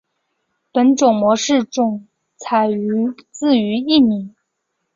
[0.71, 2.67] 本种模式种采
[3.31, 4.33] 自于印尼。